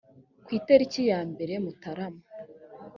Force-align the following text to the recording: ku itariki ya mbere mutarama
ku 0.45 0.49
itariki 0.59 1.01
ya 1.11 1.19
mbere 1.31 1.53
mutarama 1.63 2.23